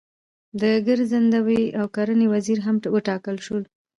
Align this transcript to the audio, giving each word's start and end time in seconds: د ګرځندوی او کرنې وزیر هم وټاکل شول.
د 0.61 0.63
ګرځندوی 0.87 1.63
او 1.79 1.85
کرنې 1.95 2.27
وزیر 2.33 2.59
هم 2.65 2.75
وټاکل 2.95 3.35
شول. 3.45 3.63